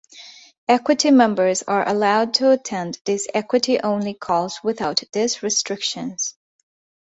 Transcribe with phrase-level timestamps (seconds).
[0.67, 6.35] Equity members are allowed to attend these Equity-only calls without these restrictions.